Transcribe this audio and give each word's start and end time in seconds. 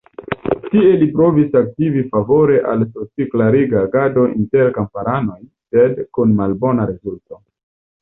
Tie 0.69 0.93
li 1.01 1.09
provis 1.19 1.57
aktivi 1.61 2.05
favore 2.15 2.57
al 2.73 2.87
soci-kleriga 2.95 3.85
agado 3.91 4.27
inter 4.41 4.75
kamparanoj, 4.81 5.41
sed 5.77 6.05
kun 6.19 6.39
malbona 6.45 6.93
rezulto. 6.95 7.45